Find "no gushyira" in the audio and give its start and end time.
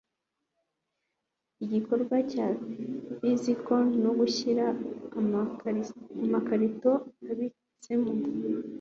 4.03-4.65